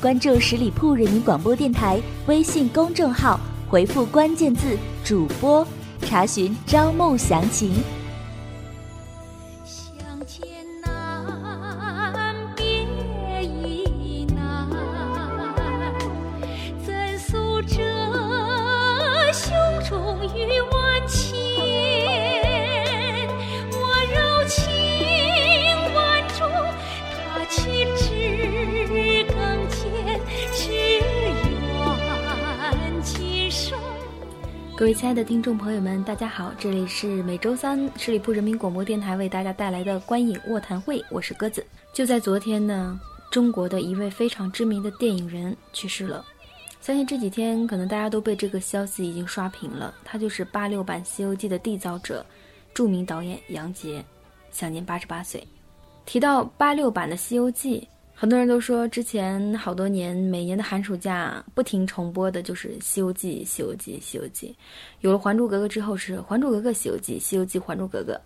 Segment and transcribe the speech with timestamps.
[0.00, 5.66] 关注十里铺人民广播电台微信公众号，回复关键字“主播”，
[6.06, 7.72] 查询招募详情。
[34.78, 41.66] 各位亲爱的听众朋友们，大家好，这里是每周三十里铺人民广播电台为大家带来的观影卧谈会，我是鸽子。
[41.92, 42.96] 就在昨天呢，
[43.28, 46.24] 中国的一位非常知名的电影人去世了。
[46.80, 52.24] 相信这几天可能大家都被这个消息已经刷屏了，他就是八六版《西游记》的缔造者，
[52.72, 54.00] 著名导演杨洁，
[54.52, 55.44] 享年八十八岁。
[56.06, 57.80] 提到八六版的《西游记》。
[58.20, 64.48] 很多人都说，之前好多年，每年的寒暑假不停重播的就是《西游记》《西游记》《西游记》。
[65.02, 68.20] 有了《还珠格格》之后，是《还珠格格》《西游记》《西游记》《还珠格格》。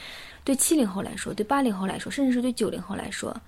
[0.42, 3.38] 对七零后来说，对八零后来说，甚至是对九零后来说，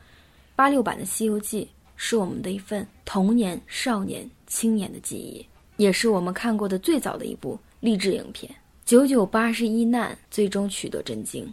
[0.55, 1.65] 八六版的《西游记》
[1.97, 5.47] 是我们的一份童年、少年、青年的记忆，
[5.79, 8.55] 也是我们看过的最早的一部励志影片。
[8.85, 11.51] 九九八十一难，最终取得真经。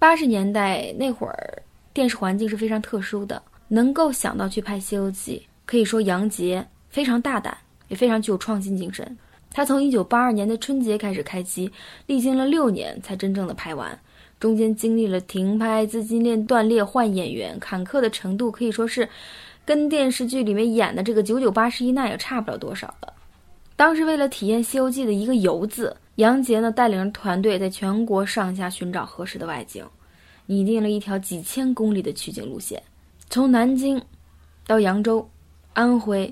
[0.00, 1.62] 八十年代那会儿，
[1.94, 3.40] 电视环境是非常特殊的。
[3.74, 7.56] 能够想到去拍《西游记》，可以说杨洁非常大胆，
[7.88, 9.16] 也非常具有创新精神。
[9.50, 11.72] 他从1982年的春节开始开机，
[12.06, 13.98] 历经了六年才真正的拍完，
[14.38, 19.08] 中间经历了停拍、资金链断裂、换演员，坎坷的程度可以说是
[19.64, 23.10] 跟电视剧里面演的这个九九八十一难也差不了多少了。
[23.74, 29.82] 当时为了体验《西游记》的一个“游”字，杨洁呢带领着团队在全国上下寻找合适的外景，
[30.44, 32.82] 拟定了一条几千公里的取景路线。
[33.32, 33.98] 从南京
[34.66, 35.26] 到扬州、
[35.72, 36.30] 安徽、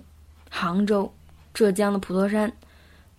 [0.51, 1.11] 杭州、
[1.55, 2.53] 浙江的普陀山，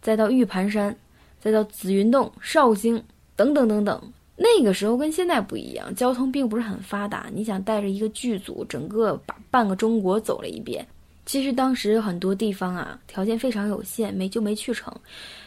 [0.04, 0.96] 再到玉盘山，
[1.40, 3.04] 再到紫云洞、绍兴
[3.36, 4.00] 等等等等。
[4.36, 7.26] 那个时候跟现在不一样，交通并不是很发达。
[7.34, 10.86] 你想带着一个剧组，整个把半个中国走了一遍，
[11.26, 14.96] 其实当时很多地方啊，条件非常有限，没就没去成。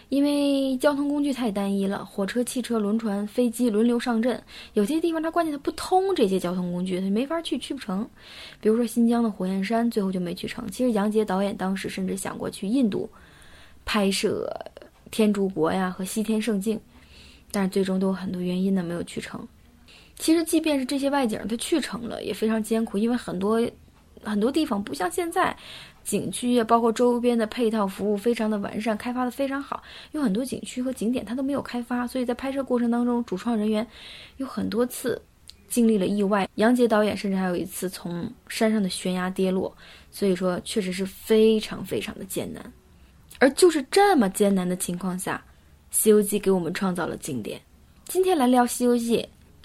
[0.09, 4.41] 因为交通工具太单一了，火车、汽车、轮船、飞机轮流上阵，
[4.75, 8.09] 有些地方它关键它不通这些交通工具，它没法去，去不成。
[8.61, 10.71] 比如说新疆的火焰山，最后就没去成。
[10.71, 13.09] 其实杨洁导演当时甚至想过去印度
[13.85, 14.49] 拍摄
[15.11, 16.77] 《天竺国》呀和《西天圣境》，
[17.51, 19.47] 但是最终都有很多原因呢没有去成。
[20.17, 23.61] 其实即便是这些外景它去成了，也非常艰苦，因为很多
[24.25, 25.57] 很多地方不像现在。
[26.05, 29.83] 景区也包括周边的配套服务非常的完善，开发的非常好。
[30.13, 33.87] 有很多景区和景点它都没有开发，所以在拍摄过程当中，主创人员
[34.37, 35.19] 有很多次
[35.67, 36.47] 经历了意外。
[36.57, 39.75] 杨洁导演甚至还有一次从山上的悬崖跌落，
[40.11, 42.63] 所以说确实是非常非常的艰难。
[43.39, 45.43] 而就是这么艰难的情况下，
[45.97, 47.59] 《西游记》给我们创造了经典。
[48.05, 49.17] 今天来聊《西游记》，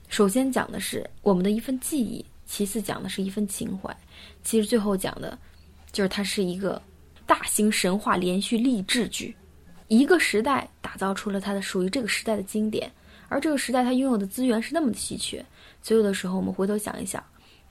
[0.08, 3.96] 首先讲的是我们的一份记忆，其次讲的是一份情怀，
[4.44, 5.38] 其实最后讲的。
[5.92, 6.80] 就是它是一个
[7.26, 9.36] 大型神话连续励志剧，
[9.88, 12.92] 一个时代打造出了它的属于这个时代的经典，
[13.28, 15.44] 而这个时代它拥有的资源是那么的稀缺，
[15.82, 17.24] 所以有的时候我们回头想一想，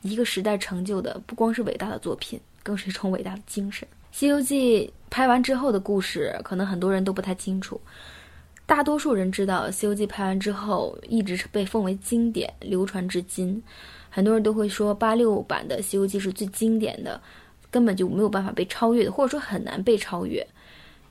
[0.02, 3.86] 一个时代成就的不光是伟大的作品，更是一种伟大的精神。
[4.18, 7.80] 《西游记》拍完之后的故事，可能很多人都不太清楚，
[8.66, 13.62] 大多数人知道《西游记》拍完之后一直是被奉为经典，流传至今，
[14.10, 17.20] 很多人都会说八六版的《西游记》是最经典的。
[17.70, 20.42] 根本就没有办法被超越的，或者说很难被超越。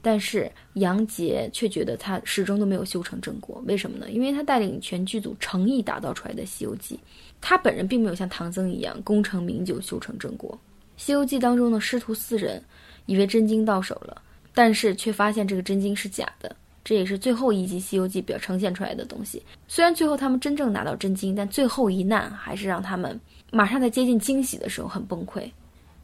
[0.02, 4.10] 但是杨洁却觉得他始终都没有修成正果，为什么呢？
[4.10, 6.96] 因为他带领全剧组诚意打造出来的《西游记》，
[7.40, 10.52] 他本人并没有像唐僧一样功成名就、修成正果。
[10.98, 12.60] 《西游记》当中的师徒四人
[13.06, 14.20] 以为真经到手了，
[14.56, 16.56] 但是却发现这个真经是假的，
[16.88, 19.44] 这也是最后一集《西游记》表呈现出来的东西。
[19.68, 23.20] 虽然最后他们真正拿到真经，但最后一难还是让他们
[23.52, 25.52] 马上在接近惊喜的时候很崩溃。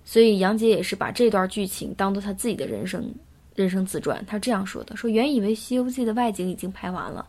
[0.04, 3.10] 所以杨洁也是把这段剧情当做他自己的人生
[3.56, 7.26] 人生自传，他这样说的：说原以为《西游记》的外景已经拍完了，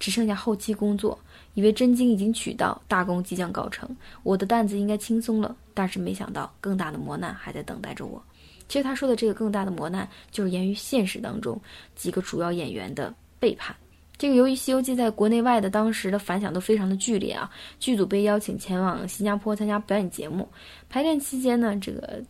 [0.00, 1.16] 只剩下后期工作，
[1.54, 3.88] 以为真经已经取到，大功即将告成，
[4.24, 5.54] 我的担子应该轻松了。
[5.72, 8.20] 但是没想到，更大的磨难还在等待着我。
[8.68, 11.60] 其实他说的这个更大的磨难，就是源于现实当中
[11.94, 13.74] 几个主要演员的背叛。
[14.18, 20.48] 这个由于《西游记》在国内外的当时的反响都非常的剧烈啊，剧组被邀请前往新加坡参加表演节目，
[20.88, 22.22] 排练期间呢，这个。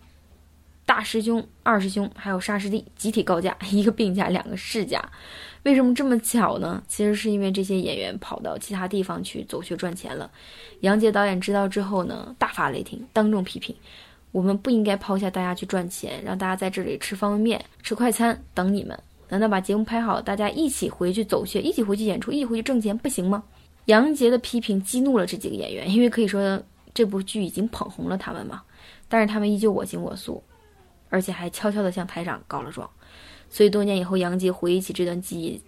[0.85, 5.05] 大师兄、二师兄还有沙师弟集体告假， 一个病假，两个事假。
[5.65, 6.81] 为什么这么巧呢？
[6.87, 10.31] 其实是因为这些演员跑到其他地方去走穴赚钱了。
[10.83, 13.75] 杨洁导演知道之后呢，大发雷霆，当众批评：
[14.37, 18.95] 我们不应该抛下大家去赚钱，让大家在这里吃方便面、吃快餐等你们。
[19.31, 23.43] 难道把节目拍好，大家一起回去走穴，一起回去演出，一起回去挣钱，不行吗？
[23.87, 26.63] 杨洁的批评激怒了这几个演员，因为可以说
[26.93, 28.63] 这部剧已经捧红了他们嘛。
[29.09, 30.45] 但是他们依旧我行我素。
[31.09, 32.91] 而且还悄悄地向台长告了状，
[33.49, 35.63] 所以多年以后，杨洁回忆起这段记忆，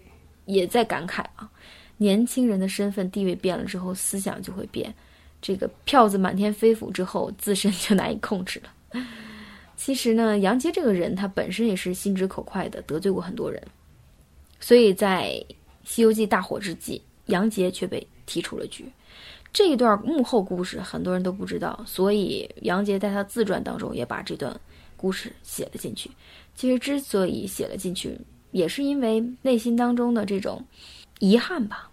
[0.44, 1.48] 也在感慨啊，
[1.96, 4.94] 年轻人的身份地位变了之后，思想就会变。
[5.40, 9.02] 这个票子满天飞舞之后，自身就难以控制了。
[9.76, 13.62] 其实呢，杨洁这个人，他本身也是心直口快的，得罪过很多人，
[14.60, 15.32] 所以在
[15.84, 18.84] 《西游记》大火之际，杨洁却被踢出了局。
[19.52, 24.58] 这一段幕后故事，很多人都不知道，所以杨洁在他自传当中也把这段。
[25.00, 26.10] 故事写了进去，
[26.56, 28.18] 其实之所以写了进去，
[28.50, 30.60] 也是因为内心当中的这种
[31.20, 31.88] 遗憾吧。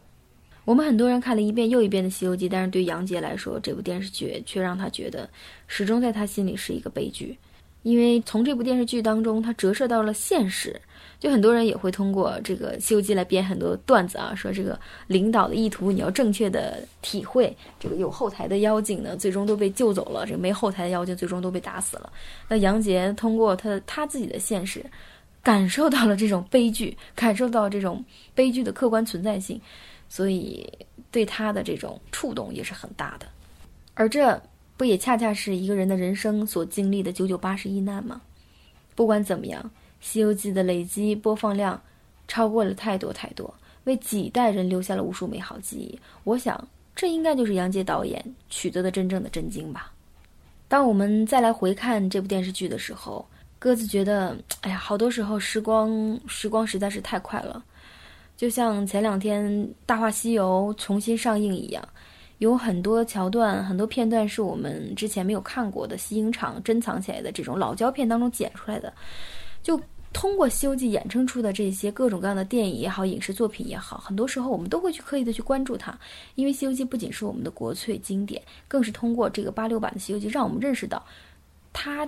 [0.66, 5.30] 我们很多人看了一遍又一遍的《西游记》，但是对杨洁来说，这部电视剧却让他觉得
[5.68, 7.38] 始终在他心里是一个悲剧。
[7.84, 10.82] 因为从这部电视剧当中，它折射到了现实，
[11.20, 22.12] 就很多人也会通过这个《西游记》来编很多段子啊，说这个领导的意图你要正确的体会，这个有后台的妖精呢，最终都被救走了；这个没后台的妖精最终都被打死了。
[22.50, 24.84] 那杨洁通过他他自己的现实，
[25.44, 28.04] 感受到了这种悲剧，感受到这种
[28.34, 29.62] 悲剧的客观存在性，
[30.10, 30.68] 所以
[31.12, 33.28] 对他的这种触动也是很大的，
[33.94, 34.42] 而这。
[34.78, 38.22] 不也恰恰是一个人的人生所经历的九九八十一难吗？
[38.94, 39.64] 不管怎么样，
[40.02, 41.82] 《西游记》的累积播放量
[42.28, 43.54] 超过了太多太多，
[43.86, 45.98] 为几代人留下了无数美好记忆。
[46.26, 49.94] 我想，这应该就是杨洁导演取得的真正的震惊吧。
[50.68, 53.26] 当我们再来回看这部电视剧的时候，
[53.58, 57.64] 鸽子觉得，哎呀，好多时候时光时光实在是太快了，
[58.36, 59.50] 就像前两天
[59.86, 61.88] 《大话西游》重新上映一样。
[62.40, 68.94] 有很多桥段、很多片段是我们之前没有看过的，西影厂珍藏起来的这种老胶片当中剪出来的。
[69.64, 69.80] 就
[70.12, 75.98] 通过《西游记》衍生出的这些各种各样的电影也好、影视作品也好，很多时候我们都会去刻意的去关注它，
[76.36, 81.02] 因为《西游记》不仅是我们的国粹经典，更是通过这个八六版的《西游记》，让我们认识到，
[81.72, 82.06] 它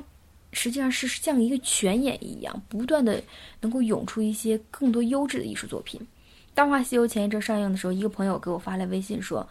[0.51, 3.23] 实际上是像一个泉眼一样，不断的
[3.61, 5.97] 能够涌出一些更多优质的艺术作品。
[6.57, 9.47] 《大话西游》前一阵上映的时候，一个朋友给我发来微信说。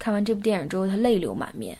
[0.00, 1.78] 看完这部电影之后，他泪流满面。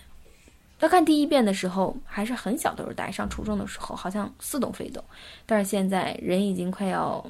[0.79, 5.03] 他看第一遍的时候还是很小的时候，大概上初中的时候，好像似懂非懂。
[5.45, 7.27] 但是现在人已经快要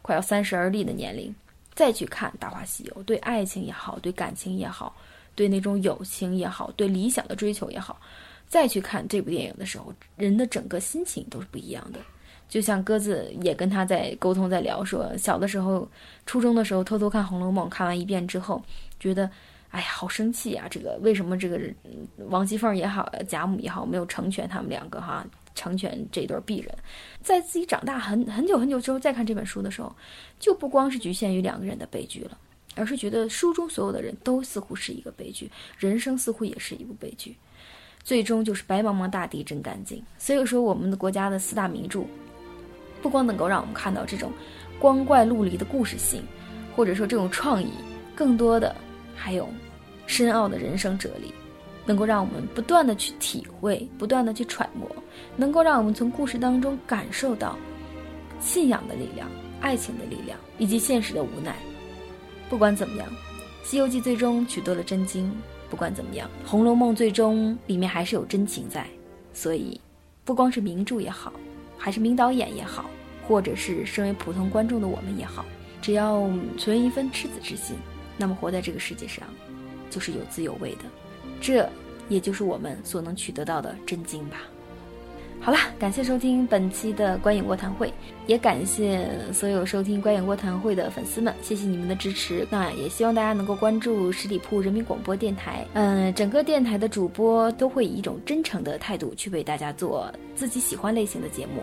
[0.00, 1.34] 快要三十而立的年龄，
[1.74, 4.94] 再去看《大话西游》，对爱情也好，对感情也好，
[5.34, 8.00] 对那种友情也好，对理想的追求也好，
[8.46, 11.98] 再去看这部电影的时候，人的整个心情都是不一样的。
[12.54, 15.88] 就像鸽子也跟他在沟通，在聊说，小的时候，
[16.24, 18.62] 初中的时候偷偷看《红楼梦》，看完一遍之后，
[19.00, 19.28] 觉得。
[19.70, 20.68] 哎呀，好生气啊！
[20.70, 21.60] 这个为什么这个
[22.28, 25.26] 王熙凤也好，贾母也好，没有成全他们两个哈？
[25.56, 26.72] 成全这对璧人，
[27.22, 29.92] 在自己长大很很久很久之后再看这本书的时候，
[30.38, 32.38] 就不光是局限于两个人的悲剧了，
[32.76, 37.36] 而是觉得书中所有的人都似乎是一个悲剧，人生似乎也是一部悲剧，
[38.04, 40.00] 最终就是白茫茫大地真干净。
[40.18, 42.04] 所以说，我们的国家的四大名著，
[43.04, 44.32] 不光能够让我们看到这种
[44.78, 46.22] 光怪陆离的故事性，
[46.74, 47.68] 或者说这种创意，
[48.16, 48.74] 更多的
[49.14, 49.46] 还有。
[50.06, 51.32] 深奥的人生哲理，
[51.86, 54.86] 能够让我们不断的去体会，不断的去揣摩，
[55.34, 57.58] 能够让我们从故事当中感受到
[58.38, 59.26] 信仰的力量、
[59.62, 61.56] 爱情的力量以及现实的无奈。
[62.50, 63.08] 不管怎么样，
[63.66, 65.30] 《西游记》最终取得了真经；
[65.70, 68.86] 不管怎么样，《红楼梦》最终里面还是有真情在。
[69.32, 69.80] 所以，
[70.22, 71.32] 不光是名著也好，
[71.84, 72.88] 还是名导演也好，
[73.28, 75.44] 或者是身为普通观众的我们也好，
[75.82, 77.76] 只要存一份赤子之心，
[78.16, 79.28] 那么活在这个世界上。
[79.90, 80.84] 就是有滋有味的，
[81.42, 81.68] 这
[82.08, 84.38] 也就是我们所能取得到的真经吧。
[85.44, 87.92] 好了，感谢收听本期的观影卧谈会，
[88.26, 92.46] 也感谢所有收听观影卧谈会的粉丝们，谢谢你们的支持。
[92.50, 101.62] 那也希望大家能够关注十里铺人民广播电台，嗯，整个电台的主播都会以一种真诚的态度去为大家做自己喜欢类型的节目。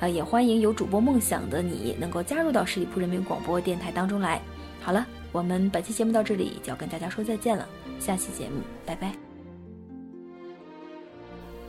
[0.00, 4.42] 呃，也欢迎有主播梦想的你能够加入到十里铺人民广播电台当中来。
[4.80, 7.68] 好了，我们本期节目到这里就要跟大家说再见了，
[8.00, 9.31] 下期节目拜拜。